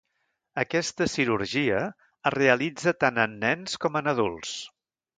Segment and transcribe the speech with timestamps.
[0.63, 1.83] Aquesta cirurgia
[2.31, 4.61] es realitza tant en nens com en adults.